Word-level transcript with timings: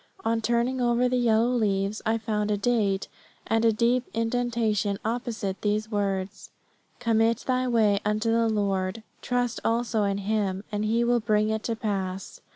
On 0.25 0.41
turning 0.41 0.81
over 0.81 1.07
the 1.07 1.15
yellow 1.19 1.49
leaves 1.51 2.01
I 2.07 2.17
found 2.17 2.49
a 2.49 2.57
date 2.57 3.07
and 3.45 3.63
a 3.63 3.71
deep 3.71 4.03
indentation 4.15 4.97
opposite 5.05 5.61
these 5.61 5.91
words: 5.91 6.49
"Commit 6.97 7.43
thy 7.45 7.67
way 7.67 7.99
unto 8.03 8.31
the 8.31 8.49
Lord: 8.49 9.03
trust 9.21 9.59
also 9.63 10.01
in 10.05 10.17
Him: 10.17 10.63
and 10.71 10.83
He 10.85 11.03
will 11.03 11.19
bring 11.19 11.49
it 11.49 11.61
to 11.65 11.75
pass." 11.75 12.41